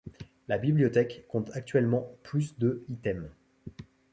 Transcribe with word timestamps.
La 0.47 0.57
bibliothèque 0.57 1.25
compte 1.29 1.51
actuellement 1.55 2.09
plus 2.23 2.57
de 2.57 2.83
items. 2.89 3.29